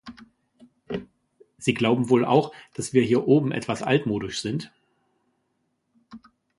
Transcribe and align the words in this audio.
Sie 1.59 1.75
glauben 1.75 2.09
wohl 2.09 2.25
auch, 2.25 2.55
dass 2.73 2.91
wir 2.91 3.03
hier 3.03 3.27
oben 3.27 3.51
etwas 3.51 3.83
altmodisch 3.83 4.41
sind. 4.41 4.71